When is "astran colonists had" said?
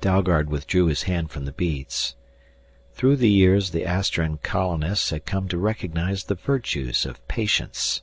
3.84-5.26